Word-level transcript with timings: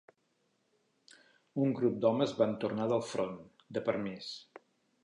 Un 1.65 1.75
grup 1.81 2.01
d'homes 2.07 2.35
van 2.41 2.59
tornar 2.65 2.89
del 2.95 3.05
front, 3.13 3.39
de 3.79 3.87
permís. 3.93 4.35